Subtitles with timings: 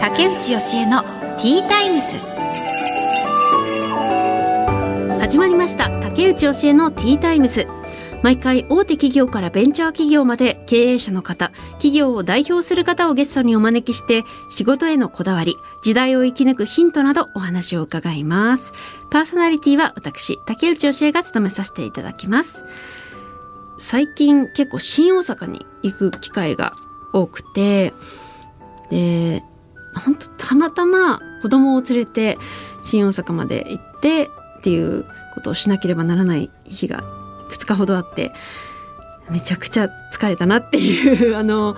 [0.00, 2.16] 竹内義恵のティータイムス
[5.20, 7.66] 始まりました竹内義恵のティータイムス
[8.22, 18.72] 毎回大手企業からベンチャー企業まで経営者の方、企業を代表する方をゲストにお招きして仕事へのこだわり、時代を生き抜くヒントなどお話を伺います。
[19.10, 22.64] パーソナリティは私、竹内義恵が務めさせていただきます。
[23.78, 26.72] 最近結構新大阪に行く機会が
[27.12, 27.92] 多くて、
[28.90, 29.42] で、
[30.04, 32.38] 本当たまたま子供を連れて
[32.84, 34.24] 新大阪まで行って
[34.58, 35.04] っていう
[35.34, 37.02] ことをしなければならない日が
[37.50, 38.32] 2日ほどあって
[39.30, 41.76] めちゃくちゃ疲れたなっていう あの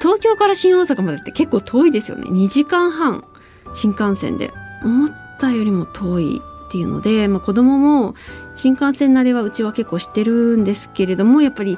[0.00, 2.28] 東京から新大阪までって結構遠いですよね。
[2.28, 3.24] 2時間半
[3.72, 4.52] 新幹線で。
[4.84, 6.42] 思ったよりも遠い。
[6.72, 8.14] っていうので、まあ、子供も
[8.54, 11.76] 新幹線慣れはうちは結構してるんですけれどもやっぱり、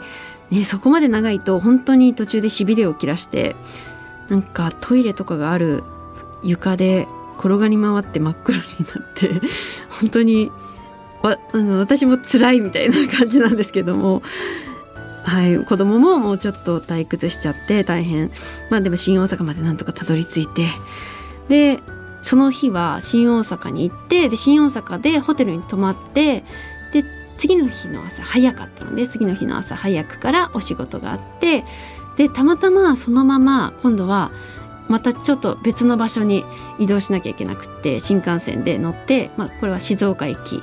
[0.50, 3.56] ね、そこまで長いと本当に途中でしびれを切らして
[4.28, 5.82] なんかトイレとかがある
[6.44, 7.08] 床で
[7.40, 9.30] 転がり回って真っ黒になって
[10.00, 10.52] 本当に
[11.22, 14.22] わあの私も辛いみたいな感じなんですけども。
[15.24, 18.30] はい、子供ももうちょっと退屈しちゃって大変
[18.68, 20.66] まあでも新大阪までなんとかたどり着いて
[21.48, 21.80] で
[22.24, 26.42] その日は新大阪に行ってで新大阪でホテルに泊まって
[26.92, 27.04] で
[27.36, 31.64] 次の日の朝早かったので次の日の朝早くからお仕事があって
[32.16, 34.30] でたまたまそのまま今度は
[34.88, 36.44] またちょっと別の場所に
[36.78, 40.62] 移動しなきゃいけなくて新幹線で乗って、まあ、これは静岡駅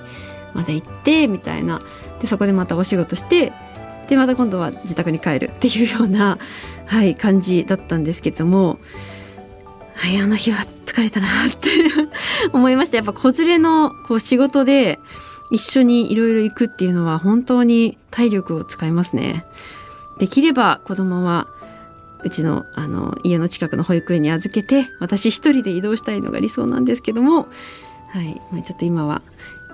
[0.53, 1.79] まで行ってみたいな。
[2.21, 3.51] でそこでまたお仕事して
[4.09, 6.37] でまた今度は自宅に帰るっていうような、
[6.85, 8.77] はい、感じだったんですけども、
[9.95, 11.69] はい、あの日は疲れたなって
[12.53, 12.97] 思いました。
[12.97, 14.99] やっぱ子連れのこう仕事で
[15.51, 19.45] 一緒にいろいろ行くっていうのは本当に体力を使いますね。
[20.19, 21.47] できれば子供は
[22.23, 27.47] うちのあの家の近くの保育園に預けて私一人で移動したいのが理想なんですけども、
[28.09, 29.21] はい、ちょっと今は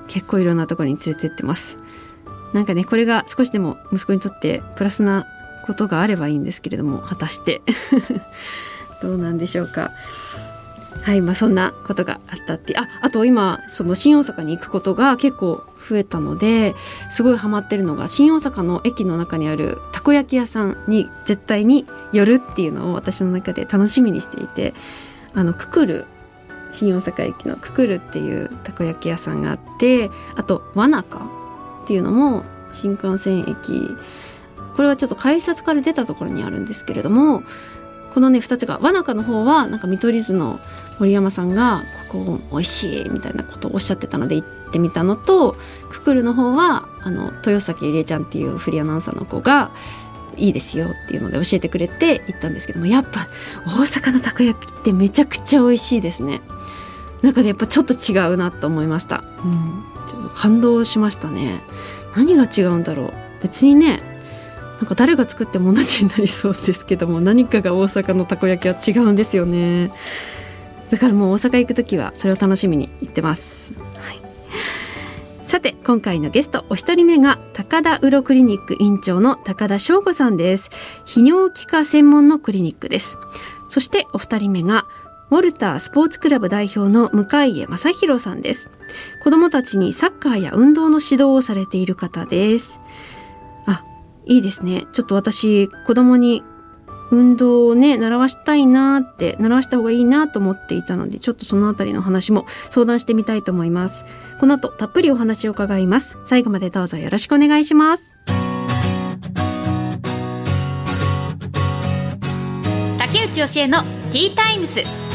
[0.07, 1.77] 結構いろんなところに連れてってます。
[2.53, 5.25] なんかねこれが少しでも息子にとってプラスな
[5.66, 7.61] ことがあればいいんですけれども果たして。
[9.02, 9.91] どうなんでしょうか。
[11.03, 12.78] はいまあそんなことがあったって。
[12.78, 16.75] ああと今その新大阪に行くことが結構増えたので
[17.12, 24.74] すごいハマってるのが新大阪の駅の中にあるたこ焼き屋さんに絶対に寄るっていうのを私の中で楽しみにしていて
[25.34, 26.06] あのくくる
[26.72, 31.22] 新大阪駅のくくるっていうたこ焼き屋さんがあってあとわなか
[31.84, 32.44] っていうのも
[32.74, 33.96] 新幹線駅。
[34.75, 37.41] これはちょっと改札から出たところにあるんですけれども
[38.17, 40.59] このね2つがわなかの方はなんか見取り図の
[40.97, 45.55] 森山さんがここ美味しいみたいなことをおっしゃってたので行ってみたのと
[45.88, 49.69] くくるの方はあの豊崎入江ちゃんっていうフリーアナウンサーの子が
[50.35, 53.27] いいですよっていうので教えてくれて行ったんですけどもやっぱ
[53.67, 56.41] 大阪のたこ焼きってめちゃくちゃ美味しいですね。
[57.22, 61.61] なんかねやっぱちょっと違うなと思いました、うん、ちょっと感動しましたね。
[62.16, 63.13] 何が違うんだろう。
[63.44, 64.01] 別にね
[64.77, 69.91] なんか誰が作っても同じになりそうですけども何かが大阪のたこ焼きは違うんですよね。
[70.89, 74.21] だからもう大阪行く時はそれを楽しみに行ってます、はい、
[75.45, 80.69] さて今回のゲストお一人目が高田ウロクリニック院長の高田翔吾さんです。
[81.05, 83.17] 泌尿器科専門のクリニックです。
[83.67, 84.85] そしてお二人目が
[85.29, 88.69] ウォルタースポーツクラブ代表の向家正弘さんです。
[89.23, 92.79] 子供たちにサッカーや運動の指導をされている方です。
[94.27, 94.88] いいですね。
[94.93, 96.43] ちょっと私、子供に
[97.11, 104.03] 運動をね、習わしたいなって、習わした方がいいなと思っていたので、ちょっとそのあたりの話も相談してみたいと思います。
[104.39, 106.17] この後、たっぷりお話を伺います。
[106.25, 108.13] 最後までどうぞよろしくお願いします。
[112.99, 115.06] 竹内義恵のティータイムス。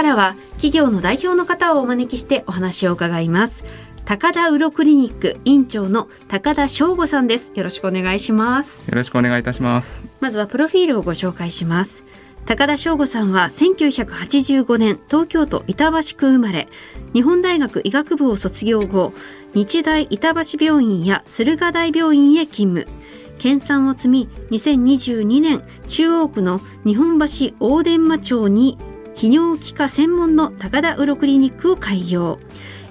[0.00, 3.64] からは企業の代表の方をお招きしてお話を伺います。
[4.06, 7.52] 高田ウロクリニック院長の高田翔吾さんです。
[7.54, 8.80] よろしくお願いします。
[8.88, 10.02] よろしくお願いいたします。
[10.20, 12.02] まずはプロフィールをご紹介します。
[12.46, 16.68] 高田翔吾さんは1985年東京都板橋区生まれ。
[17.12, 19.12] 日本大学医学部を卒業後
[19.52, 22.90] 日大板橋病院や駿河台病院へ勤務。
[23.38, 28.78] 研鑽を積み2022年中央区の日本橋大伝馬町に
[29.16, 32.38] 泌尿器科専門の高田ウロクリニックを開業。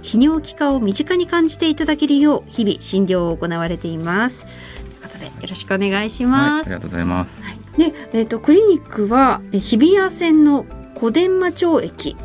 [0.04, 4.46] 泌尿器科を身近に感じていただけるよう日々診療を行われています。
[4.46, 12.16] ということでよろしくお願いします、はい、ありがとうございます、はい、で、えっ、ー、とクリニックは日比谷線の小伝馬町駅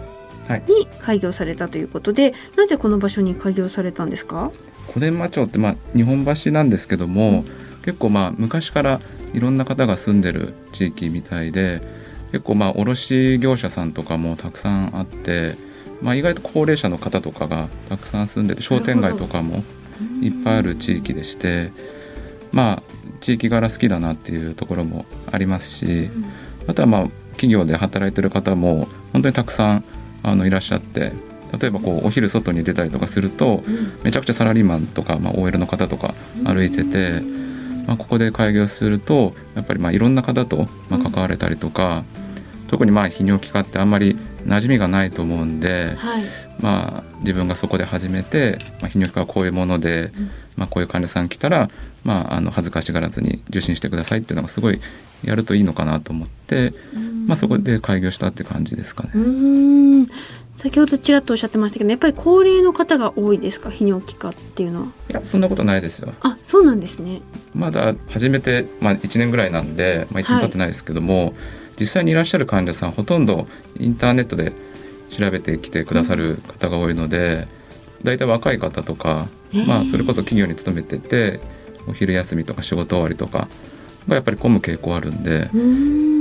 [0.68, 4.52] に開業されたということで、なぜこの場所に開業されたんですか？
[4.88, 7.44] 小伝馬町ってまあ日本橋なんですけども、
[7.84, 9.00] 結構まあ昔から
[9.32, 11.82] いろんな方が住んでる地域みたいで
[12.34, 15.54] 結構まあ卸業者さんとかもたくさんあって、
[16.02, 19.62] まあ、意外と高齢者の方とかがたくさん住んでて商店街とかも
[20.20, 21.70] いっぱいある地域でして
[22.50, 22.82] まあ
[23.20, 26.10] 地域柄好きだなっていうところもありますし
[26.66, 29.84] あとはまあ企業で働いてる方も本当にたくさん
[30.24, 31.12] あのいらっしゃって
[31.56, 33.62] 例えばこうお昼外に出たりとかすると
[34.02, 37.22] めちゃくちゃサラリーマンとか、まあ、OL の方とか歩いてて、
[37.86, 42.04] まあ、ここで開業するとやっぱりまあいろんな方とまあ関われたりとか
[42.68, 44.16] 特にまあ泌尿器科ってあんまり
[44.46, 46.24] 馴染みがないと思うんで、はい。
[46.60, 50.12] まあ、自分がそこで始めて、まあ、泌尿器科はこういうもので、
[50.56, 51.68] まあ、こういう患者さん来たら、
[52.04, 54.80] まあ、あの恥ずかしがらずに受診してくださいっていうのがすごい
[55.24, 56.72] やるといいのかなと思って、
[57.26, 60.06] まあ、そこで開業したって感じですかね。
[60.54, 63.70] 先ほどちらっとおっしゃってましたけどやっぱり高齢の方が多いですか？
[63.70, 64.86] 泌尿器科っていうのは。
[65.10, 66.14] いやそんなことないですよ。
[66.20, 67.22] あそうなんですね
[67.54, 71.34] まだ始めて、まあ、1年ぐらいなんで、まあ、1年経ってないですけども、
[71.78, 73.46] 実際にいらっしゃる患者さんほとんど
[73.78, 74.52] インターネットで
[75.10, 77.46] 調べてきてくださる方が多いので、
[78.02, 79.28] 大体若い方とか、
[79.66, 81.40] まあ、それこそ企業に勤めてて
[81.86, 83.48] お昼休みとか仕事終わりとか
[84.08, 85.48] がやっぱり混む傾向あるんで、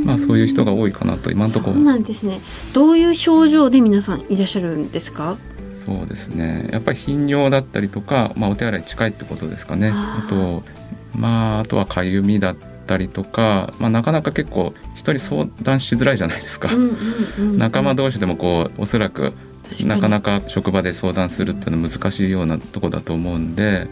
[0.05, 1.67] まあ、そういう人が多いかなと今のとこ。
[1.67, 2.39] ろそうなんですね。
[2.73, 5.37] どういう症状で皆さんいらっしゃるんですか？
[5.85, 6.69] そうですね。
[6.71, 9.91] やっぱり頻尿だったりとか、まあ、お手洗い近いってことですかね。
[9.93, 10.63] あと
[11.15, 12.55] まああとはかゆみだっ
[12.87, 16.89] たりとか、まあ、なかなか結構人に相談しづらいじゃないですか、うんうん
[17.37, 19.33] うん仲間同士でもこうおそらく
[19.85, 23.87] なかなか職場で相談するっていうのは難しいようなとこだと思うんで、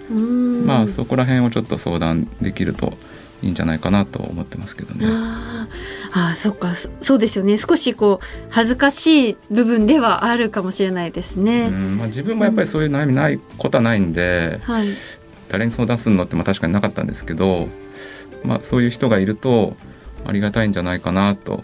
[0.65, 2.93] まあそこら辺をちょっと相談できると
[3.41, 5.05] いいんじゃないかなと思ってますけどね。
[5.07, 6.29] あー。
[6.29, 6.75] あーそっか。
[6.75, 7.57] そそうですよね。
[7.57, 11.97] 少しこう恥ずかしい部分ではあるかもしれないですね、うん。
[11.97, 14.87] まあ、自分もやっぱりそういう悩みないことはないんで、はい
[15.51, 17.67] 誰に相談するのってまあ確かになかったんですけど、
[18.45, 19.75] まあ、そういう人がいると
[20.25, 21.63] ありがたいんじゃないかなと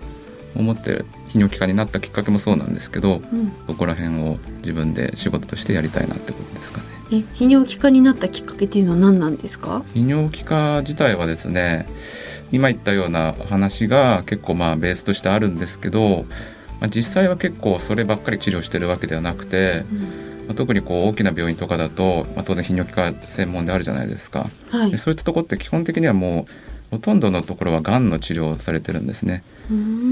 [0.56, 6.84] 思って泌尿器科になったきっかけもそうなんですけどうん、そこら辺を自分で仕事としてやりたいなってことですかね。
[7.12, 9.84] え泌尿器科になったきっかけっていうのは何なんですか？
[9.96, 11.88] 泌尿器科自体はですね
[12.52, 16.26] 今言ったような話が結構まあベースとしてあるんですけど、
[16.82, 19.86] まあ、実際は結構そればっかり治療してるわけではなくて、
[20.48, 24.50] まあ特にこう大きな病院とかだと、まあ、当然泌尿器科専門であるじゃないですか。
[24.70, 24.92] はい。
[24.92, 26.52] でそういったところって基本的にはもう
[26.92, 29.44] ほとんどのところはがんの治療をされてるんですね。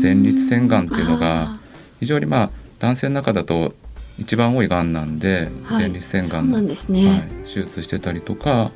[0.02, 1.58] 前立腺がんっていうのが
[2.00, 2.50] 非常にまあ
[2.80, 3.74] 男性の中だと
[4.20, 5.84] 一番多いがんなんで、はい。
[5.84, 8.72] 前立腺がんのなんですね、はい、手術してたりとか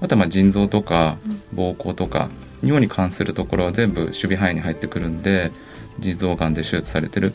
[0.00, 1.18] あとはまあ腎臓とか
[1.54, 2.30] 膀胱とか
[2.62, 5.50] 尿に関するところは全部守備範囲に入ってくるんで
[5.98, 7.32] 腎臓がんで手術されてる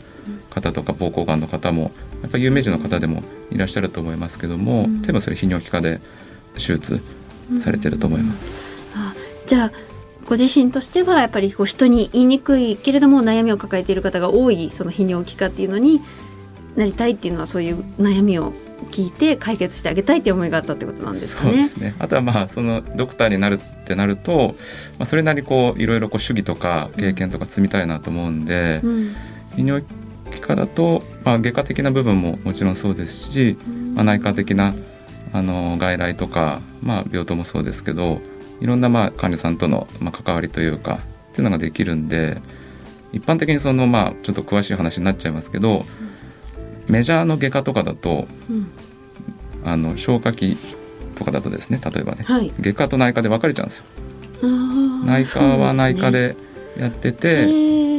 [0.60, 5.02] 方とか膀胱がんの方もやっぱり有名人の方でもいらっしゃると思いますけども、うん。
[5.02, 6.00] 全部それ泌尿器科で
[6.54, 7.00] 手術
[7.60, 8.38] されてると思います。
[8.94, 9.14] あ
[9.46, 9.72] じゃあ
[10.26, 16.02] ご自身としてはやっぱりこう人に言いにくいけれども悩みを抱えている方が多いその泌尿器科っていうのに
[16.76, 18.52] なりたいっていうのはそういう悩みを
[18.90, 21.50] 聞いて解決してあげたいっていう思いがあったってことなんですかね。
[21.50, 21.94] そうですね。
[21.98, 24.54] あとはまあそのドクターになるってなると、
[24.98, 29.14] まあ、それなりにこういろいろこう主義とか経験とか積みたいなと思うんで、うん。
[29.56, 29.84] 泌尿
[30.28, 33.56] 器科だと、まあ、外科的な部分ももちろんそうですし、
[33.94, 34.74] まあ、内科的な
[35.32, 38.20] あの外来とか、まあ、病棟もそうですけど
[38.60, 42.40] いろんなまあ患者さんとのまあ関わりというかっていうのができるんで
[43.12, 45.86] 一般的にそのまあちょっと詳しい話になっちゃいますけど、
[46.88, 48.70] メジャーの外科とかだとうん。
[49.64, 50.56] あの消化器
[51.14, 53.84] とかだとですね例えばねはい、外科と内科で分かれちゃうんですよ。
[55.04, 56.36] 内科は内科で
[56.78, 57.44] やってて、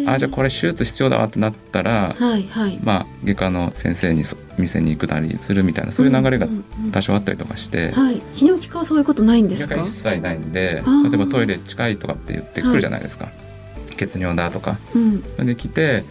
[0.07, 2.79] あじゃあこれ手術必要だわってなったら、はいはい。
[2.81, 6.91] まあ、外科の先生にそ店に行くなりするみたいなそういう流れがんんうん。
[6.91, 8.15] 多少あったりとかして、はい。
[8.33, 9.75] 泌尿器科はそういうことないんですか？
[9.75, 13.29] が一切ないんで例えばトイレ近いとかって言ってくるじゃないですか、
[13.97, 14.77] 血尿だとか。
[14.95, 15.45] うん。
[15.45, 16.03] で来て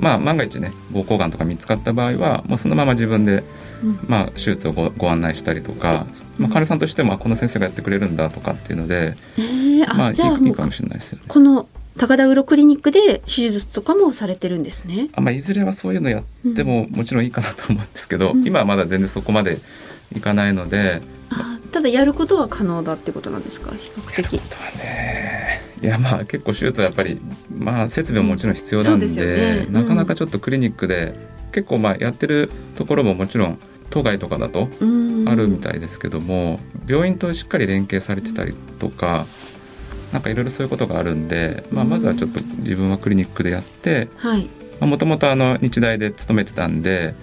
[0.00, 3.42] まあ万が一ね膀胱がんとか見つかった場合はもうそのまま自分で、
[3.82, 3.98] うん。
[4.08, 6.06] まあ、手術をごご案内したりとか、
[6.38, 10.16] まあ、患者さんとしてもあこの先生がやってくれるんだとかっていうのでえー、あ、まあいい
[10.54, 11.24] かもしれないですよね。
[11.28, 15.08] この高田ウロクリニックで手術とかもされてるんですね。
[15.14, 18.46] あまあ、いずれはそういうのやってももちろんいいかなと思うんですけど、うん。
[18.46, 19.58] 今はまだ全然そこまで
[20.16, 23.72] いかないので、あただやることは可能だってことなんですか？
[23.72, 24.26] 比較的。
[24.26, 27.20] あとはねいやまあ結構手術はやっぱり
[27.56, 29.64] まあ設備ももちろん必要なんで,、でね。
[29.66, 29.72] うん。
[29.74, 31.14] なかなかちょっとクリニックで
[31.52, 33.58] 結構まあやってるところももちろん
[33.90, 39.26] 都外とかだとうんあるみたいですけども、病院としっかり連携されてたりとか
[40.12, 44.48] なんかいろいろそういうことがあるんで、まあ、まずはちょっと自分はクリニックでやってはい。
[44.80, 47.14] もともとあの日大で勤めてたんで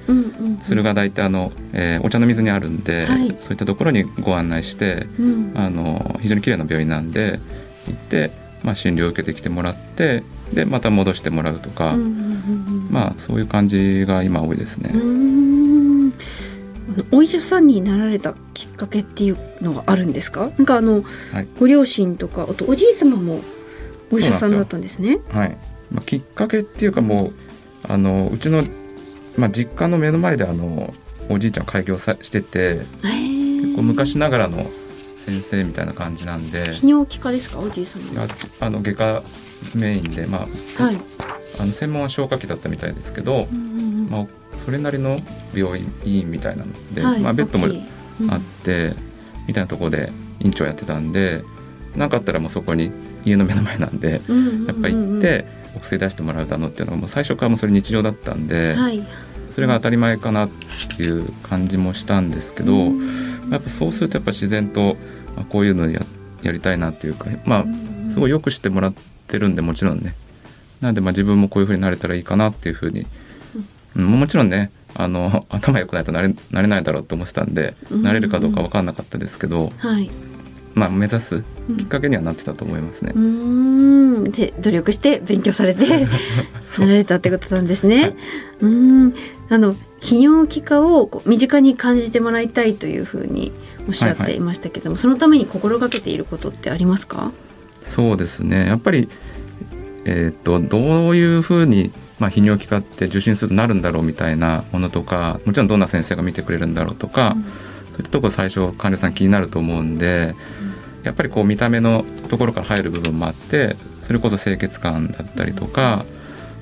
[0.64, 3.36] 駿河台ってあの、えーお茶の水にあるんで、はい。
[3.40, 5.52] そういったところにご案内してうん。
[5.56, 7.40] あの非常に綺麗な病院なんで
[7.88, 8.32] 行って、
[8.64, 10.24] まあ、診療を受けてきてもらって
[10.54, 11.96] でまた戻してもらうとか、
[12.92, 14.92] まあそういう感じが今多いですね。
[17.12, 20.52] お医者さんになられたきっかけっていうのがあるんですか？
[20.58, 21.48] なんかあの、はい。
[21.60, 23.42] ご両親とかあとおじい様も
[24.12, 25.20] お医者さんだったんですね？
[25.30, 25.58] はい。
[25.92, 27.34] まあ、きっかけっていうかもう
[27.88, 28.64] あのうちの、
[29.38, 30.94] まあ、実家の目の前であの
[31.30, 34.66] おじいちゃん開業さしてて結構昔ながらの
[35.26, 36.64] 先生みたいな感じなんで。
[36.64, 37.60] 泌尿器科ですか？
[37.60, 38.12] おじい様。
[38.12, 38.28] いや
[38.60, 39.24] あの外科
[39.74, 40.98] メインで、まあ、はい、
[41.60, 44.10] あの専門は消化器だったみたいですけど、うんうんうん。
[44.10, 45.18] まあ、それなりの
[45.54, 47.84] 病院みたいなので、はいまあ、ベッドも大きい。
[48.22, 48.32] うん。
[48.32, 48.94] あって、
[49.48, 51.44] みたいなところで院長やってたんで
[51.96, 52.92] 何かあったらもうそこに
[53.24, 54.66] 家の目の前なんでうんうんうんうん。
[54.66, 55.46] やっぱ行って
[55.76, 59.04] お薬出してもらうだのっていうのがもう最初からもうそれ日常だったんで、はい。
[59.52, 60.50] それが当たり前かなっ
[60.98, 62.92] ていう感じもしたんですけど、
[63.50, 64.98] やっぱそうするとやっぱ自然と
[65.38, 66.02] あこういうのや
[66.44, 67.66] やりたいなっていうかまあ
[68.12, 68.94] すごいよくしてもらっ
[69.28, 70.14] てるんでもちろんね。
[70.82, 73.08] なんでまあ自分もこういうふうになれたらいいかなっていうふうに、うん、
[73.96, 78.04] もちろんねあの 頭良くないとなれなれないだろうと思ってたんで、うん。
[78.04, 80.10] なれるかどうか分かんなかったですけど、はい。
[80.74, 81.78] まあ目指すうん。
[81.78, 83.12] きっかけにはなってたと思いますね。
[83.16, 84.24] うーん。
[84.32, 85.88] で努力して勉強されて
[86.80, 88.02] なられたってことなんですね。
[88.02, 88.16] はい。
[88.62, 89.14] うーん。
[89.50, 93.52] あの泌尿器科をこう身近に感じてもらいたいというふうに
[93.88, 97.32] おっしゃっていましたけども、そのために心がけていることってありますか？
[97.84, 98.66] そうですね。
[98.68, 99.10] やっぱり、
[100.06, 107.36] えー、とどういうふうに、まあ、泌尿器科って受診するとなるんだろうみたいなものとかもちろんどんな先生が見てくれるんだろうとか、
[107.92, 110.36] そういったところ最初患者さん気になると思うんで、
[111.04, 116.06] やっぱりこう見た目のところから入る部分もあってそれこそ清潔感だったりとか、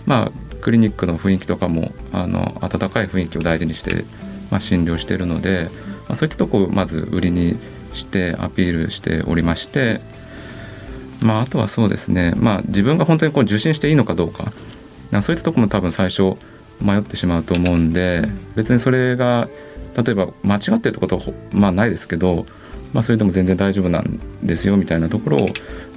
[0.06, 0.32] まあ
[0.62, 4.06] クリニックの雰囲気とかもあの温かい雰囲気を大事にして、
[4.50, 5.70] まあ、診療しているので、
[6.08, 7.58] まあ、そういったところをまず売りに
[7.94, 10.02] してアピールしておりまして。
[11.22, 14.52] まあ、あとはそうですね、まあ、自分が本当にこう受診していいのかどうか
[15.14, 16.36] なんかそういったところも多分最初
[16.82, 19.48] 迷ってしまうと思うんで、別にそれが
[19.96, 22.48] 例えば間違ってるってことはほまあないですけど、
[22.94, 25.48] まあ、それでも全然大丈夫なんですよみたいなところを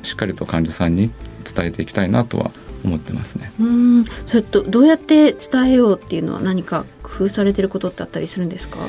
[0.03, 1.11] しっかりと患者さんに
[1.45, 2.51] 伝えていきたいなとは
[2.85, 3.51] 思ってますね。
[3.59, 8.81] うーんそれとどうやって伝えようっていうのは何か工夫されてることってあったりするんですか？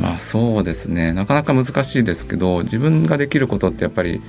[0.00, 4.20] まあそうですねなかなか難しいですけど自分ができることってやっぱり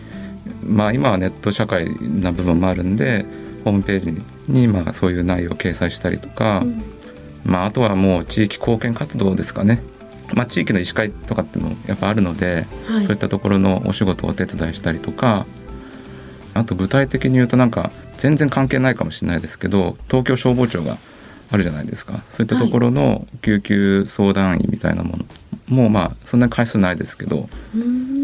[0.63, 3.25] まあ今はネット社会な部分もあるんで
[3.63, 6.83] ホームページにまあそういう内容を掲載したりとか、うん。
[7.43, 9.81] まあ、あとはもう地域貢献活動ですかね、
[10.33, 13.05] まあ、地域の医師会とかってもやっぱあるので、はい。
[13.05, 15.45] そういったところのお仕事をお手伝いしたりとか
[16.53, 20.97] あと具体的に言うとなんか全然関係ないかもしれないですけど東京消防庁が
[21.51, 25.25] あるじゃないですかそういったところの救急相談員みたいなもの
[25.69, 27.47] もまあそんなに回数ないですけど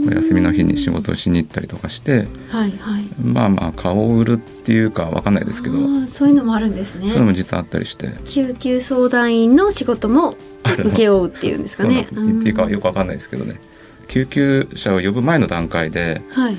[0.07, 3.03] お休みの日に仕事をしに行ったりとかしてはいはい。
[3.21, 7.01] まあまあ顔を売るっていうかわかんないですけどそういうのもあるんですね。
[7.01, 8.11] そういうのも実はあったりして。
[8.25, 12.01] 救急相談員の仕事も請け負うっていうんですかね。
[12.01, 13.59] っていいかよくわかんないですけどね
[14.07, 16.57] 救急車を呼ぶ前の段階ではい。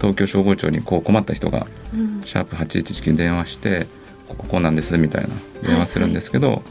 [0.00, 3.86] 東京消防庁にこう困った人がうんシャープ811に電話して
[4.34, 5.28] ここなんですみたいな
[5.66, 6.62] 電話するんですけど、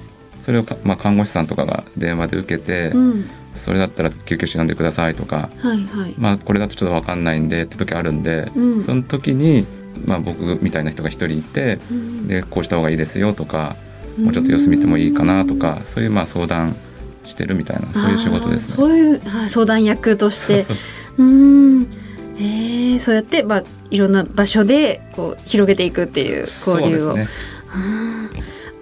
[0.45, 3.29] それをか、まあ、看護師さんとかが電話で受けて、うん。
[3.55, 6.13] それだったら救急車呼んでくださいとか、はいはい。
[6.17, 9.65] まあ、これだとちょっとわかんないんでって時あるんで、うんその時に、
[10.05, 13.75] まあ、僕みたいな人が一人いてうんでこうした方がいいですよとか
[14.19, 16.75] もうちょっと様子見てもいいかなとかそういうまあ相談
[17.23, 18.75] してるみたいなそういう仕事ですね。
[18.75, 20.63] そういう相談役として。
[20.63, 20.75] そう
[21.17, 21.87] そうん。
[22.39, 27.13] ええそうやってまあいろんな場所でこう広げていくっていう交流を。
[27.15, 27.27] ね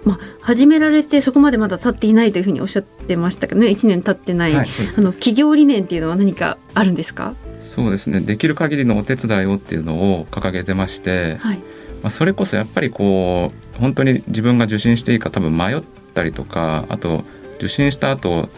[0.04, 4.54] まあ始められてそこまでまだ経っていないというふうにおっしゃってましたけどね、一年経ってない。
[4.54, 7.34] はいあの企業理念っていうのは何かあるんですか？
[7.62, 11.58] そうですねできる限りのお手伝いをっていうのを掲げてまして、はい。
[12.02, 15.82] まあ、それこそやっぱりこう本当に自分が受診していいか多分迷っ
[16.14, 17.24] たりとかあと
[17.56, 18.48] 受診した後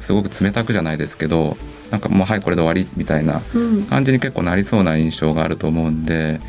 [0.00, 1.58] すごく冷たくじゃないですけど
[1.90, 3.84] なんかもうはいこれで終わりみたいなうん。
[3.86, 6.40] 感じに結構なりそうな印象があると思うんで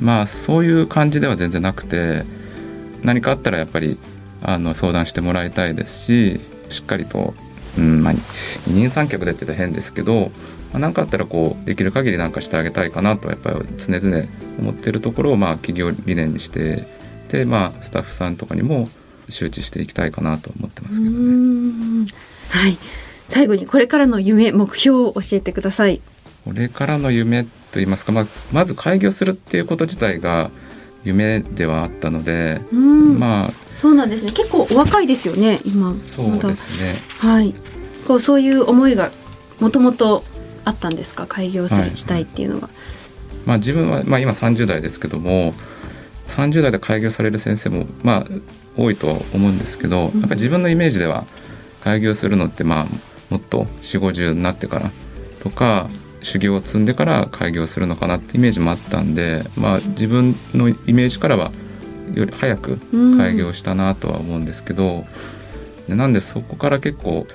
[0.00, 2.24] まあそういう感じでは全然なくて
[3.02, 3.98] 何かあったらやっぱり
[4.42, 7.34] あの相談してもらいたいですししっかりと、
[7.78, 8.14] うんまあ、
[8.66, 10.30] 二人三脚でって言ったら変ですけど
[10.72, 14.24] まあ、かあったらこうできる限りなんかしてあげたいかなとやっぱり常々
[14.60, 16.84] 思ってるところをまあ企業理念にして
[17.28, 18.88] でまあスタッフさんとかにも
[19.28, 22.06] 周知していきたいかなと思ってますけどうね。
[22.50, 22.78] はい。
[23.30, 26.00] 最後にこれからの夢目標を教えてください。
[26.44, 30.50] これからの夢といいますか、まあ、まず開業するっていうこと自体が
[31.04, 33.18] 夢ではあったので、うん。
[33.18, 34.32] まあそうなんですね。
[34.32, 35.94] 結構お若いですよね今。
[35.96, 36.94] そうですね。
[37.18, 37.54] はい。
[38.06, 39.10] こうそういう思いが
[39.60, 40.24] もともと
[40.64, 41.26] あったんですか？
[41.26, 42.68] 開業する、はい、したいっていうのが。
[43.46, 45.54] まあ、自分は、まあ、今30代ですけども
[46.28, 48.26] 30代で開業される先生もまあ
[48.76, 51.24] 多いとは思うんですけど、やっぱり自分のイメージでは
[51.82, 52.86] 開業するのってまあ
[53.30, 54.90] もっと4 5 0になってから
[55.42, 55.88] とか
[56.22, 61.50] 修行を積んでから開業するのかなってイメージもあったんで、まあ、自分のイメージからは
[62.12, 62.78] より早く
[63.16, 65.06] 開業したなとは思うんですけど、
[65.88, 67.26] うん、なんでそこから結構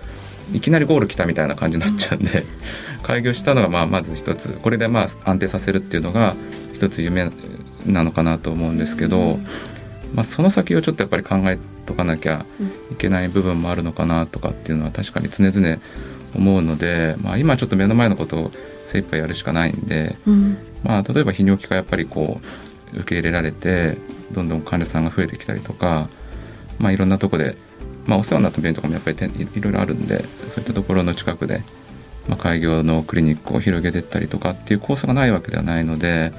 [0.54, 2.44] いきなりゴール来たみたいな感じになっちゃうんで
[3.02, 4.50] 開業したのがまあまず一つ。
[4.62, 6.36] これでまあ安定させるっていうのが
[6.74, 7.32] 一つ夢
[7.86, 9.40] なのかなと思うんですけど、
[10.16, 12.46] まあ、その先をちょっとやっぱり考えとかなきゃ
[12.92, 15.78] いけない部分もあるのかなとかっていうのは確かに常々
[16.36, 18.52] 思うので、まあ、今ちょっと目の前のことを
[18.86, 22.40] 精一杯やるしかないんで、うん、まあ、例えば泌尿器科やっぱりこ
[22.94, 23.98] う受け入れられて
[24.32, 26.08] どんどん患者さんが増えてきたりとか、
[26.80, 27.56] まあ、いろんなとこで、
[28.06, 31.62] まあ、お世話になった病院とかもやっぱりいろいろあるんでそういったところの近くで、
[32.28, 36.32] まあ、開業のクリニックを広げていったりとかっていうコースがないわけではないので、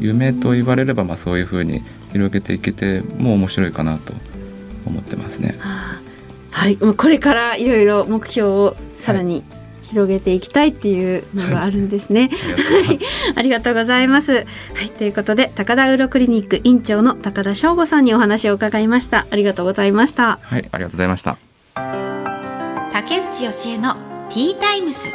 [0.00, 1.82] 夢と言われればまあそういうふうに
[2.14, 4.12] 広げていけても面白いかなと
[4.86, 5.58] 思ってますね。
[6.52, 9.42] はい、これからいろいろ目標をさらに、
[9.94, 12.28] 広げていきたいっていうのがあるんですね。
[12.84, 12.98] はい、
[13.36, 14.32] ありがとうございます。
[14.32, 14.40] は
[14.84, 19.26] い、 ということで高田ウロクリニック院長の高田翔吾さんにお話を伺いました。
[19.30, 20.40] ありがとうございました。
[20.42, 21.38] はい、ありがとうございました。
[22.92, 23.94] 竹内義恵の
[24.30, 25.06] ティータイムス。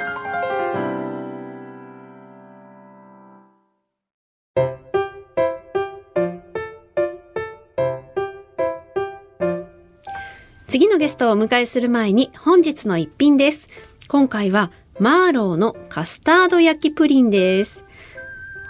[10.70, 13.68] 次のゲストをお迎えする前に本日の一品です。
[14.08, 17.84] 今回はマーローのカスタード焼きプリンです。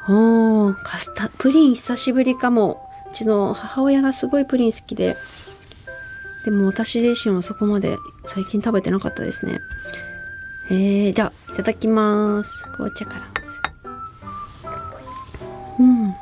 [0.07, 2.89] おー、カスタ、プリン久しぶりかも。
[3.11, 5.17] うちの母親がすごいプリン好きで。
[6.45, 9.59] でも私自身はそこまで最近食べてなかったですね。
[10.71, 12.63] えー、じゃあ、いただきます。
[12.71, 13.27] 紅茶から。
[15.79, 16.15] うん。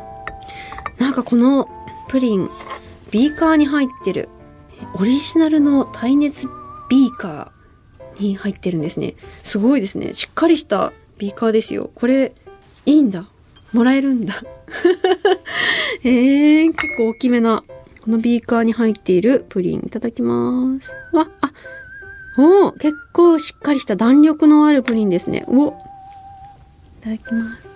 [0.98, 1.70] なんかこの
[2.10, 2.50] プリン、
[3.12, 4.30] ビーカーに入ってる。
[4.96, 6.48] オリジナルの耐熱
[6.90, 9.16] ビーカーに入ってるんですね。
[9.44, 10.14] すごいですね。
[10.14, 11.92] しっかりしたビーカーですよ。
[11.96, 12.34] これ、
[12.86, 13.28] いいんだ。
[13.74, 14.34] もらえるんだ。
[16.04, 17.64] えー、結構大きめな、
[18.02, 20.92] このビーカーに入っているプリンいただきます。
[21.12, 21.52] わ、あ、
[22.38, 25.44] お結構しっかりした弾力のあるプリンですね。
[25.48, 25.72] おい
[27.02, 27.70] ただきます。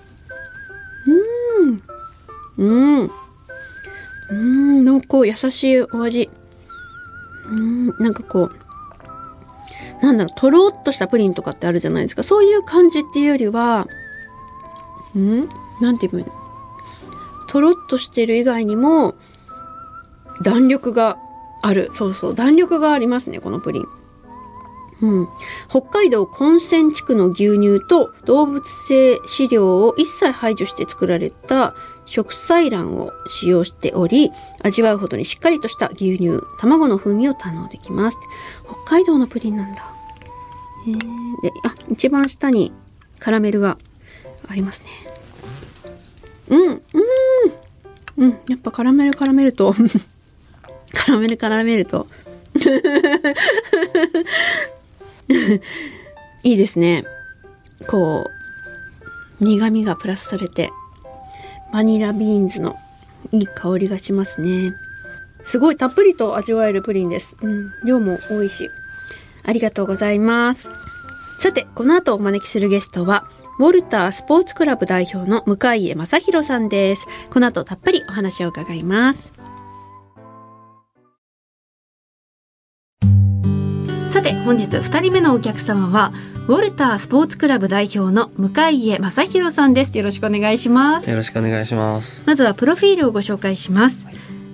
[1.08, 1.84] うーん。
[2.58, 3.12] うん。
[4.30, 6.30] うん、濃厚、優しいお味。
[7.46, 7.88] うん。
[8.00, 12.24] なんかこうなんだろうとろっとしたプリンとかってあるじゃないですか。
[12.24, 13.88] そういう感じっていうよりは
[15.18, 15.48] ん？
[15.80, 16.32] なんて言うの
[17.48, 19.16] とろっとしてる以外にも
[20.44, 21.18] 弾力が
[21.62, 21.90] ある。
[21.94, 22.36] そうそう。
[22.36, 23.86] 弾力がありますねこのプリン。
[25.02, 25.28] うん、
[25.68, 31.74] 北海道根泉地区の牛乳と動物性飼料を一切排除して作られた
[32.06, 38.20] 食菜卵を使用しており、味わうほどにしっかりとした牛乳、卵の風味を堪能できます。
[38.66, 39.92] 北海道のプリンなんだ。
[40.88, 40.98] えー、
[41.42, 42.72] で、あ、一番下に
[43.20, 43.78] カラメルが
[44.48, 44.88] ありますね。
[46.50, 46.82] うん、うん、
[48.18, 49.74] うん、やっぱカラメルカラメルと
[50.94, 52.08] カラメルカラメルと
[56.44, 57.06] いいですね。
[57.88, 58.30] こ
[59.40, 60.72] う、苦味がプラスされて、
[61.74, 62.78] バニラビーンズの
[63.32, 64.74] いい香りがしますね。
[65.44, 67.36] すごいたっぷりと味わえるプリンです。
[67.42, 68.70] うん、量も多いし。
[69.44, 70.70] ありがとうございます。
[71.38, 77.08] さて、この後お招きするゲストは、ウォルタースポーツクラブ代表の向井正弘さんです。
[77.32, 79.34] この後たっぷりお話を伺います。
[84.22, 86.14] さて本日2人目のお客様は
[86.48, 89.98] ウォルタースポーツクラブ代表の向井正弘さんです。
[89.98, 91.10] よろしくお願いします。
[91.10, 92.22] よろしくお願いします。
[92.28, 94.06] まずはプロフィールをご紹介します、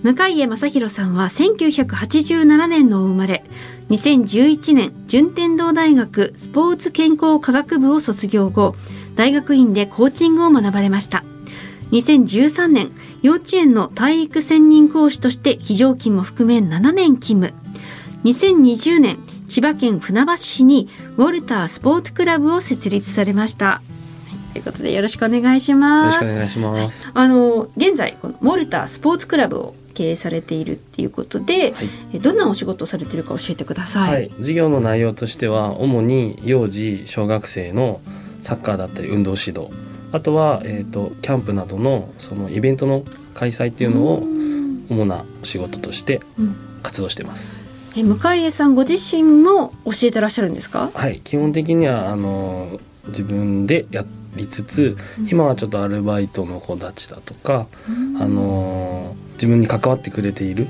[0.03, 3.43] 向井正弘さんは1987年の生まれ。
[3.89, 8.73] 2011年順天堂大学スポーツ健康科学部を卒業後
[9.17, 11.25] 大学院でコーチングを学ばれました。
[11.91, 17.53] 2013年幼稚園の体育専任講師として非常勤も含め7年勤務。
[18.23, 23.81] 2020年千葉県船橋市にウォルタースポーツクラブを設立されました。
[24.53, 26.15] ということでよろしくお願いします。
[26.15, 27.07] よろしくお願いします。
[27.13, 31.77] あの現在このウォルタースポーツクラブを経営されているっていうことで、は
[32.13, 34.13] い、どんなお仕事されてるか教えてください。
[34.13, 38.01] はい、事業の内容としては主に幼児小学生の
[38.41, 39.69] サッカーだったり運動指導、
[40.11, 44.23] あとはえっ、ー、とキャンプなどのそのイベントの開催っていうのを
[44.89, 46.21] 主な仕事として
[46.83, 47.66] 活動してます。
[47.97, 50.91] え向江さんご自身も教えてらっしゃるんですか？
[50.93, 54.05] はい、基本的にはあの自分でや
[54.35, 54.97] りつつ、
[55.31, 57.65] 今はちょっとアルバイトの子たちだとか、
[58.19, 60.67] あの自分に関わってくれている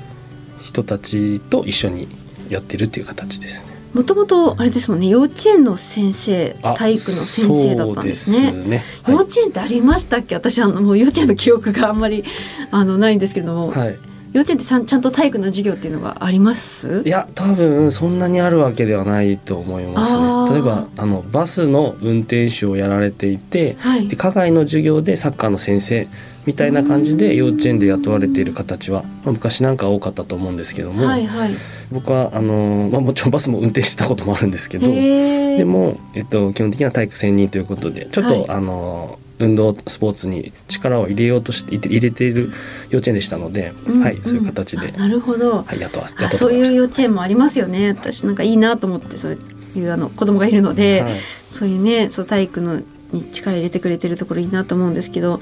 [0.62, 2.08] 人たちと一緒に
[2.48, 3.68] やってるっていう形ですね。
[3.92, 8.52] もともとあれですもんね幼稚園の先生あ体育の先生だったんですね。
[8.52, 8.82] ね。
[9.02, 9.14] はい。
[9.14, 10.34] 幼稚園ってありましたっけ？
[10.34, 12.24] 私あのもう幼稚園の記憶があんまり
[12.70, 13.98] あのないんですけれども、はい、
[14.32, 17.02] 幼稚園ってさんちゃんと体育の授業っていうのがあります？
[17.04, 20.54] いや多分そんなにあるわけではないと思いますね。
[20.54, 24.08] 例えばあのバスの運転手をやられていて、はい。
[24.08, 26.08] で課外の授業でサッカーの先生
[26.46, 31.50] みたいな感じで幼稚園で雇われている形は、まあ、昔なんか多かったと思うんですけども、はいはい。
[31.90, 38.50] 僕はあの、まあ、もちろんバスも運転してたこともあるんですけどでも、えっと、基本的には体育専任ということでちょっと、はい。
[38.50, 42.50] あの運動スポーツに力を入れようとして入れている
[42.90, 47.88] 幼稚園でしたので、うんはい、そういう形で、あなるほど、はい、雇わあ雇ってそういう幼稚園もありますよね。
[47.90, 49.38] 私なんかいいなと思ってそう
[49.76, 51.04] いうあの子供がいるので、た。
[51.06, 51.14] はい。
[51.50, 55.40] そういうねそう体育のに力入れてくれてるところいいなと思うんですけど、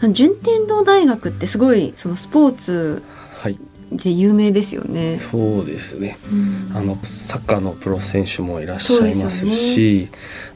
[0.00, 0.12] はい。
[0.12, 3.02] 順天堂大学ってすごいそのスポーツ
[3.36, 3.58] はい、
[3.92, 5.16] で有名ですよね。
[5.16, 6.18] そうですね。
[6.32, 6.34] う
[6.74, 6.76] ん。
[6.76, 10.08] あのサッカーのプロ選手もいらっしゃいますですし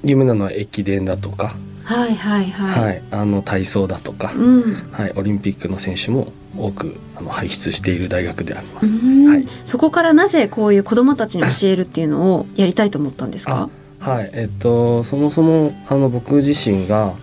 [0.02, 1.54] 有名なのは駅伝だとか、
[1.90, 2.84] はいはいはい。
[2.84, 4.74] はいあの体操だとか、うん。
[4.92, 8.86] はい、オリンピックの選手も多くあの輩出している大学であります。
[8.86, 13.68] うんはいそこからなぜこういう子どもたちに教えるっていうのをやりたいと思ったんですか？
[13.98, 17.14] はい、えっとそもそもあの僕自身が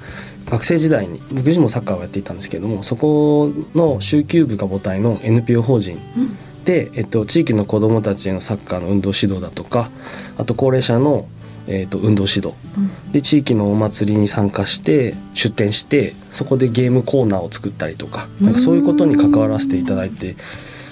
[0.49, 9.89] 学生時代に僕自身もサッカーをやっていたんですけれどもそこの週休部が母体の NPO 法人うんで、えっと、地域の子どもたちへのサッカーの運動指導だとか
[10.37, 11.25] あと高齢者の、
[11.67, 12.53] えっと、運動指導。
[12.77, 13.11] うん。
[13.11, 20.35] で地域のお祭りに参加して出店してそこでゲームコーナーを作ったりとかなんかそういうことに関わらせていただいて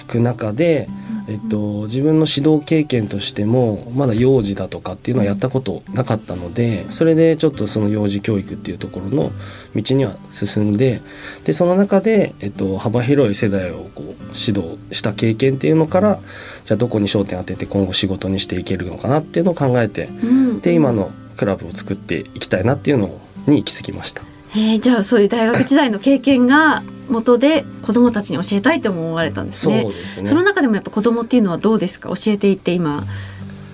[0.06, 0.88] いく中で、
[1.28, 9.32] えっと、自分の指導経験としてもまだ幼児だとかっていうのはやったことなかったのでそれでちょっとその幼児教育っていうところの
[9.74, 11.02] 道には進んで
[11.44, 16.20] でその中で、えっと、幅広い世代をこう指導した経験っていうのから
[16.64, 24.35] じゃあどこに焦点当てて今後仕事にしていけるのかなっていうのを考えてうんで今のクラブを作っていきたいなっていうのに行き着きました。
[24.58, 29.84] えーじゃあそういう大学時代の経験が元で子どもたちに教えたいと思われたんですそうね。
[29.84, 30.28] ですね。
[30.28, 32.08] その中でもやっぱ子どもっていうのはどうですか？
[32.08, 33.04] 教えていって今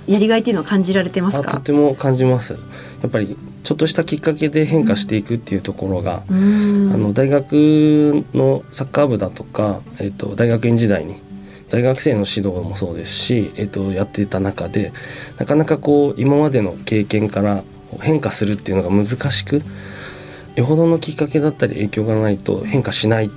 [0.08, 2.54] やりがいっていうのは感じられてますあとかても感じます。
[2.54, 2.58] や
[3.06, 6.90] っぱりちょっとしたきっかけで変化していくっていうところが、うん。
[6.92, 11.14] あの大学のサッカー部だとか、えっと大学院時代に
[11.70, 14.92] 大学生の指導もそうですし、えっとやっていた中で
[15.38, 17.62] なかなかこう今までの経験から
[18.00, 19.62] 変化するっていうのが難しく
[20.56, 23.28] よほどのきっかけだったり影響がないと変化しないっ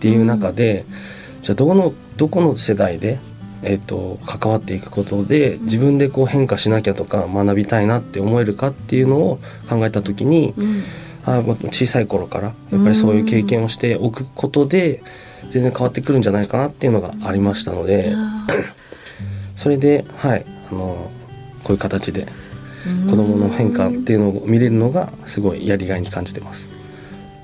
[0.00, 0.84] ていう中で、
[1.42, 3.18] じゃあどこのどこの世代で、
[3.62, 10.82] えっと関わっていくことで自分でこう変化しなきゃとか学びたいなって思えるかっていうのを考えた時に、うん。
[11.26, 15.02] あま小さい頃からやっぱりそういう経験をしておくことで
[15.50, 18.46] 全然変わってくるんじゃないかなっていうのがありましたのであ
[19.56, 21.10] それではいあの
[21.62, 22.43] こういう形でー
[23.08, 26.68] 子どもの変化っていうのを見れるのがすごいやりがいに感じてます。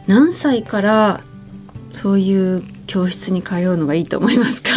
[0.06, 1.20] 何歳から
[1.92, 4.70] そういう教室に通うのがいいと思いますか？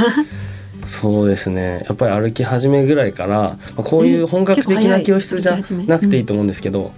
[0.86, 1.86] そうですね。
[1.88, 6.92] やっぱり歩き始めぐらいから、まあ、こういう本格的な教室じゃなくていいと思うんですけど、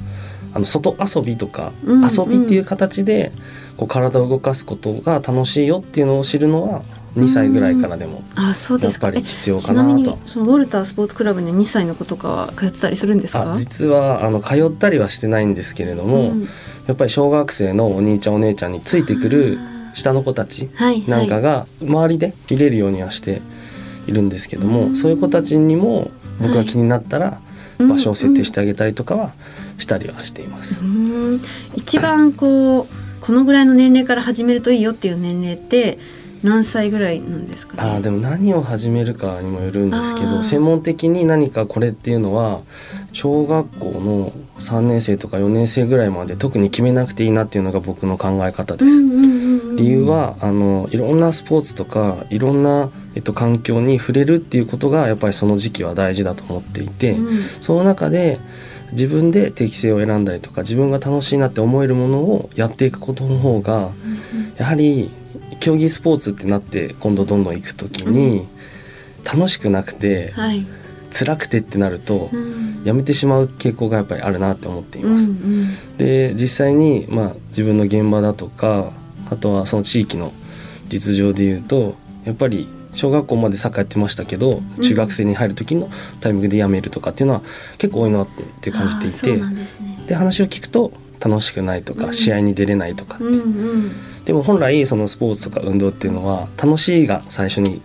[0.53, 2.01] あの外遊びとか、うん。
[2.01, 3.31] 遊びっていう形で
[3.77, 6.81] こう体を動かすことが楽しいよっていうのを知るのは
[7.15, 9.07] 2歳ぐらいからでもあそうですか。
[9.07, 10.21] やっぱり必要えちなみにかなと。
[10.27, 13.53] そのウォルタースポーツクラブに2歳の子とかは通ってたりするんですか？
[13.53, 16.47] あ実はあの通ったりはしてないんですけれども、うん
[16.87, 19.57] やっぱり小学生のお兄ちゃんお姉ちゃんについてくる
[19.95, 23.41] 下の子たちはいなんかはいが周りで見れるようにはして
[24.05, 24.95] いるんですけども、うん。
[24.95, 27.39] そういう子たちにも僕が気になったら
[27.79, 29.33] うん場所を設定してあげたりとかは
[29.79, 30.79] したりはしています。
[30.79, 31.41] うん。
[31.75, 32.87] 一番こう
[33.19, 35.97] このぐらいの年齢から始めるといいよっていう年齢って
[36.45, 37.89] 何歳ぐらいなんですかね？
[37.89, 42.61] あーでも何を始めるかにもよるんですけど専門的に何かこれっていうのは
[43.11, 48.85] 小学校の3年生とか4年生ぐらいまで特に決めなくていいなっていうのが僕の考え方です。
[48.85, 57.43] うんうんうんうん理由はあのいろんなスポーツとかいろんな、えっと、環境に触れるっていうことがやっぱりその時期は大事だと思っていて、うん。
[57.59, 58.39] その中で
[58.93, 63.89] 自分で適性を選んだりとか自分が楽しいなって思えるものをやっていくことの方が
[64.57, 65.11] やはり
[65.65, 68.47] 競技スポーツってなって今度どんどん行く時に、
[69.23, 70.63] 楽しくなくてはい。
[71.11, 72.83] 辛くてってなるとうん。
[72.83, 75.27] やめてしまう傾向がやっぱりあるなって思っていうんうます。
[75.27, 75.97] ん。
[75.97, 78.91] で実際に、まあ、自分の現場だとか
[79.31, 80.33] あとはその地域の
[80.87, 85.89] 実情で言うとやっぱり小学校までサッカーやってましたけど中学生に入る時の
[86.21, 87.41] タイミングで辞めるとかっていうのは
[87.79, 88.27] 結構多いなっ
[88.61, 90.03] て感じていて、ですね。
[90.07, 92.13] で話を聞くと楽しくないとか、うん。
[92.13, 93.91] 試合に出れないとか、うんうん。
[94.25, 97.81] でも本来そのスポーツとか運動っていうのは楽しいが最初に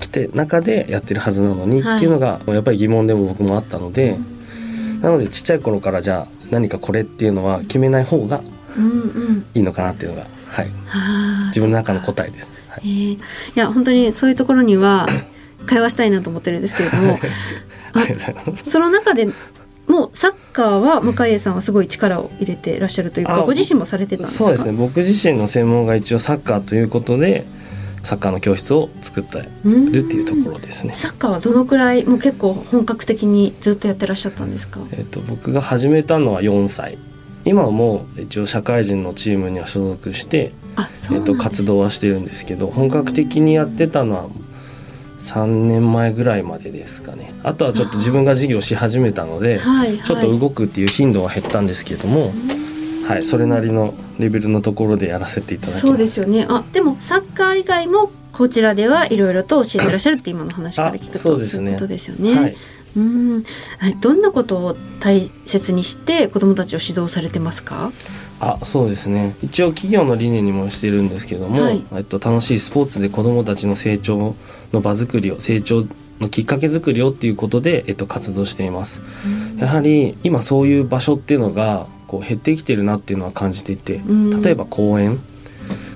[0.00, 1.96] 来て中でやってるはずなのに、はい。
[1.96, 4.18] っていうのがやっぱり疑問でも僕もあったので、
[5.00, 8.42] なのでちっちゃい頃からじゃあ何かこれっていうのは決めない方が
[9.54, 12.48] いいのかなっていうのが、はい、はあ自分の中の答えです。
[12.68, 12.80] はい。
[12.84, 13.20] えーい
[13.54, 15.06] や本当にそういうところには
[15.66, 17.18] 会話したいなと思ってるんですけれども。
[18.64, 19.28] その中で
[19.88, 24.44] もうサッカーは向江さんはすごい力を入れてらっしゃるというかあご自身もされてたんですか？
[24.44, 24.72] そうですね。
[24.72, 27.46] 僕自身の専門が一応サッカーということで
[28.02, 30.94] サッカーの教室を作ってうんるっていうところですね。
[30.94, 34.80] サッカーはどのくらいもう結構本格的にずっとやってらっしゃったんですか？
[34.92, 36.98] えっと、僕が始めたのは4歳。
[37.44, 40.52] 今はもう一応社会人のチームには所属して、
[41.12, 44.28] えっと、活動はしてるんですけど本格的にやってたのは
[45.18, 47.32] 3年前ぐらいまでですかね。
[47.42, 49.60] あとはちょっと自分が事業し始めたので
[50.04, 52.32] ちょっと動くっていう頻度は減ったんですけれども、
[53.06, 55.86] はい、それなりのレベルのところでやらせていただきます。
[55.86, 56.46] そうですよね。
[56.48, 61.72] あでもサッカー以外もこちらではいろいろと教えてらっしゃるって今の話から聞くとあそうですね。
[61.72, 62.38] いことですよね。
[62.38, 62.56] はい、
[62.96, 63.44] うん。
[63.78, 67.90] はい、どんなことを大切にして子どもたちを指導されてますか？
[68.40, 69.36] あそうですね。
[69.42, 71.82] 一応企業の理念にもしてるんですけども、はい。
[71.94, 74.36] えっと、楽しいスポーツで子どもたちの成長
[74.72, 75.84] の場作りを成長
[76.20, 79.00] のきっかけ作りをっていうことで、えっと、活動しています。
[79.58, 84.42] やはり今そういう場所っていうのがこう減ってきてるなっていうのは感じていてうん。
[84.42, 85.20] 例えば公園。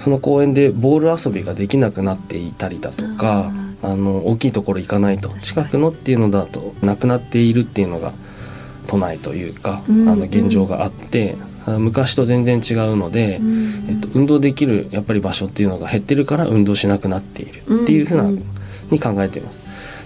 [0.00, 3.52] その公園でボール遊びができなくなっていたりだとか
[3.82, 8.12] あの大きいところ行かないと近くのっていうのだとなくなっているっていうのが
[8.88, 10.08] 都内というか、うん。
[10.08, 13.86] あの現状があってあ昔と全然違うので、うん。
[13.88, 17.82] えっと、運動できるやっぱり場所っていうのが減ってるから運動しなくなっている。
[17.82, 18.44] っていうふうな、うん
[18.92, 19.58] に考えています。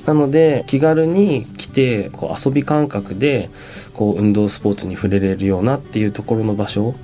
[0.06, 3.50] なので気軽に来てこう遊び感覚で
[3.92, 6.94] こう運動スポーツに触れれるようなっていうところの場所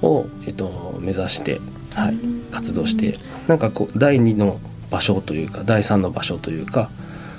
[0.00, 1.60] を、えっと、目指して、
[1.94, 2.16] はい、
[2.52, 4.60] 活動してなんかこう第2の
[4.92, 6.88] 場所というか第3の場所というか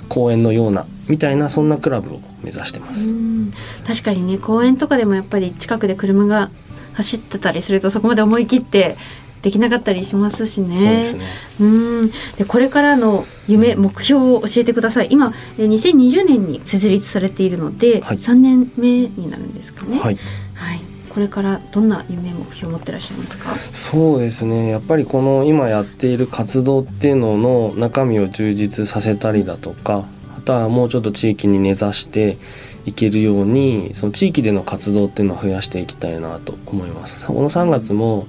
[0.08, 3.10] 公園のようなみたいなそんなクラブを目指してます。
[3.10, 3.52] うん。
[3.86, 6.50] 確かにね公園とかでもやっぱり近くで車が
[6.94, 8.96] 走ってたりするとそこまで思い切って
[9.42, 10.78] できなかったりしますしね。
[10.78, 11.26] そうですね。
[11.60, 12.10] うん。
[12.36, 15.08] でこれからの夢目標を教えてください。
[15.10, 18.16] 今えー2020年に設立されているので、はい。
[18.16, 20.18] 3年目になるんですかね、はい。
[20.54, 20.80] はい、
[21.18, 23.52] これからどんな夢目標を持ってらっしゃいますか？
[23.72, 24.68] そうですね。
[24.68, 30.04] やっぱりこの今やっている活動っていうのの中身を充実させたりだとか
[30.36, 32.38] あとはもうちょっと地域に根ざして
[32.86, 37.26] いけるようにその地域での活動っていうのを増やしていきたいなと思います。
[37.26, 38.28] この3月も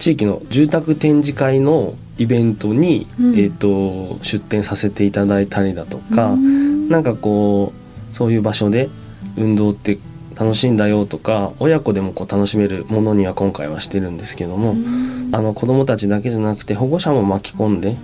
[0.00, 3.34] 地域の住宅展示会のイベントに、うん。
[3.38, 6.88] えー、と出展させていただいたりだとか、うん。
[6.88, 7.72] なんかこ
[8.10, 8.88] うそういう場所で
[9.36, 10.00] 運動って
[10.38, 17.96] 楽しいんだよとか親子でもこう楽しめるものには今回はしてるんですけども、うんあの子どもたちだけじゃなくて保護者も巻き込んで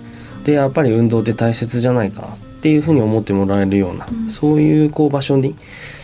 [0.45, 5.55] でやっぱり運動って大切じゃないかっていうふうに思ってもらえるような、うんそういうこう場所に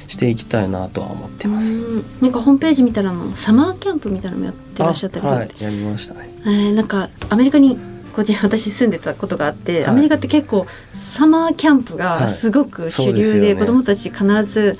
[0.06, 1.84] していきたいなとは思ってます。
[1.84, 6.30] うんなんかホームページ見たらあのサマーキャンプみたいなのもやってらっしゃったりとかあはいやりましたね。
[6.44, 7.76] えーなんかアメリカに
[8.18, 9.86] こっち私住んでたことがあって、はい。
[9.90, 14.76] アメリカって結構サマーキャンプがすごく主流で,、子どもたち必ず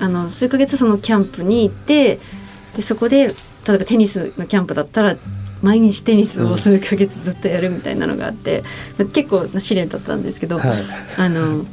[0.00, 2.18] あの数ヶ月そのキャンプに行って
[2.76, 5.16] でそこで例えばテニスのキャンプだったら
[5.60, 8.64] 毎日テニスを数ヶ月ずっとやるみたいなのがあって、
[9.12, 10.70] 結構な試練だったんですけど、はい。
[11.18, 11.66] あの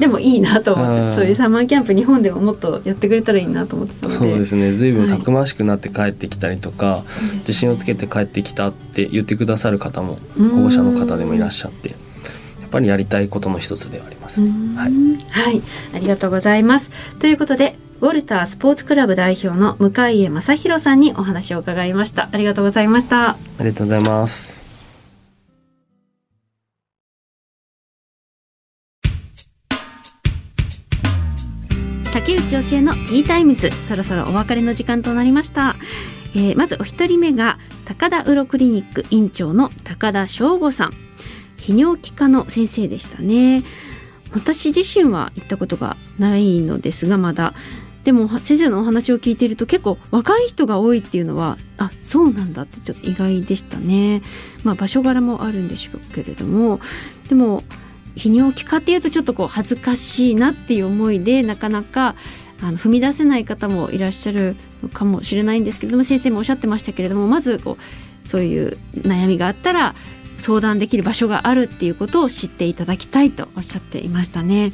[0.00, 11.94] でもいいなと思ってはいそういうサマーキャンプ日本でももっとやってくれたらいいなと思ってたのでそうですね随分はいたくましくなって帰ってきたりとか、そうですね自信をつけて帰ってきたって言ってくださる方もうん保護者の方でもいらっしゃってや
[12.66, 14.50] っぱりやりたいことの一つではありますね。
[14.76, 14.92] はい
[15.30, 15.62] はい、
[15.94, 16.90] ありがとうございます。
[17.18, 22.28] ということで、ウォルタースポーツクラブ代表の向井正弘さんにお話を伺いました。
[22.32, 23.30] ありがとうございました。
[23.30, 24.69] ありがとうございます。
[32.50, 35.76] 竹内教えのティータイムズ、そろそろお別れの時間となりました。
[36.34, 40.90] えーまずお一人目が高田ウロクリニック院長の高田翔吾さん。
[41.58, 43.62] 泌尿器科の先生でしたね。
[44.32, 47.54] 私自身は行ったことがないのですがまだ
[48.02, 54.22] でも先生のお話を聞いていると結構若い人が多いっていうのはあそうなんだってちょっと意外でしたね
[54.62, 56.80] まあ場所柄もあるんでしょうけれども
[57.28, 57.64] でも
[58.16, 62.14] 泌尿器科っていうとちょっとこう恥ずかしいなっていう思いでなかなか
[62.62, 67.78] あの踏み出せない方もいらっしゃるのかもしれないんですけれども先生もおっしゃってましたけれどもまずこ
[68.24, 69.94] うそういう悩みがあったら
[70.38, 74.72] 相談できる場所があるっていうことを知っていただきたいとおっしゃっていましたね。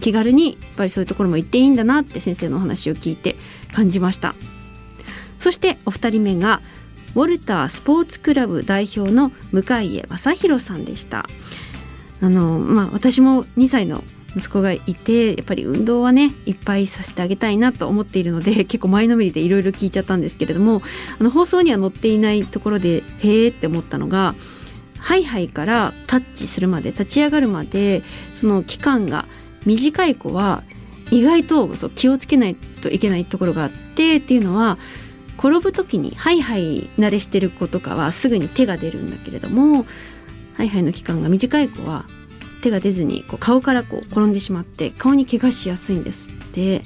[0.00, 3.36] 気軽にやっぱりそういうところも行っていいんだなって先生のお話を聞いて
[3.72, 4.34] 感じました。
[5.38, 6.60] そしてお二人目が
[7.14, 11.28] ウォルタースポーツクラブ代表の向家正弘さんでした。
[12.22, 14.04] あのまあ私も2歳の
[14.36, 20.82] 息子がいてやっぱり運動はねいっぱいさせてあげたいなと思っているので 結構前のめりでいろいろ聞いちゃったんですけれども
[21.18, 24.34] あの放送には載っていないところでへえって思ったのが
[24.98, 28.02] ハイハイからタッチするまで立ち上がるまで
[28.36, 29.26] その期間が
[29.66, 30.62] 短い子は
[31.10, 34.78] 意外と気をつけないといけないところがあってっていうのは
[35.38, 39.86] 転ぶ時にハイハイ慣れしてる子とかはすぐに手が出るんだけれども
[40.56, 42.04] ハイハイの期間が短い子は
[42.60, 46.82] 手が出ずにこう顔からこう転んでしまって顔に怪我しやすいんですって。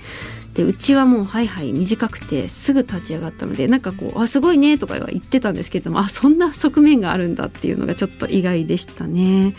[0.54, 9.54] でうちはもうハイハイ短くてすぐ立ち上がったのでなんかこう「あすごいね」とかは言ってたんですけれどもあそんな側面があるんだっていうのがちょっと意外でしたね。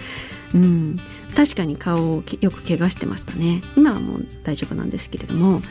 [0.53, 0.97] うん、
[1.35, 3.61] 確かに顔をよく怪我してましたね。
[3.75, 5.61] 今はもう大丈夫なんですけれども。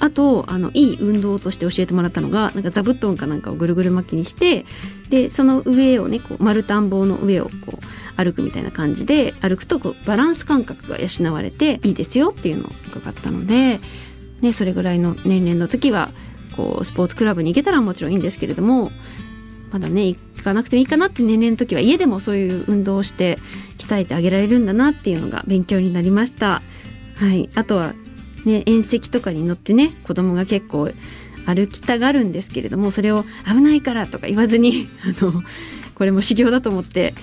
[0.00, 4.66] あとあのいい運動として教えてもらったのがなんか座布団かなんかをぐるぐる巻きにして
[5.10, 13.80] でその上をねこう丸田んぼの上をこう歩くみたいな感じで歩くとこうバランス感覚が養われていいですよっていうのを伺ったので、
[14.40, 16.10] ね、それぐらいの年齢の時は
[16.56, 18.90] こうスポーツクラブに行けたらもちろんいいんですけれども
[19.72, 23.38] まだね行かなくてもいいかなって年齢の時は家でもそういう運動をして
[23.78, 26.62] 鍛えてあげられるんだなっていうのが勉強になりました。
[27.16, 27.94] はい、あとは
[28.44, 30.90] ね、縁石とかに乗ってね子供が結構
[31.46, 34.88] 歩きたがるんですけれどもそれを危ないからとか言わずに
[35.20, 35.42] あの
[35.94, 37.14] これも修行だと思って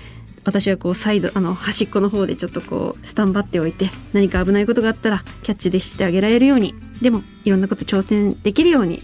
[0.49, 9.03] 私はこうサイドあの端っこの方でちょっとこうスタンバっておいて何か危ないことがあったらキャッチでしてあげられるようにでもいろんなこと挑戦できるように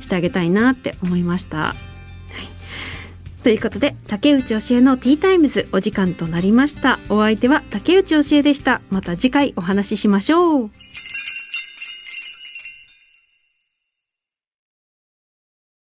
[0.00, 1.58] してあげたいなって思いました。
[1.58, 7.00] はい、ということで竹内教えのティータイムズお時間となりました。
[7.08, 8.80] お相手は竹内教えでした。
[8.90, 10.70] また次回お話ししましょう。